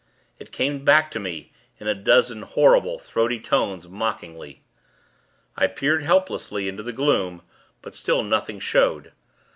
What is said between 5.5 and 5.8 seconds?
I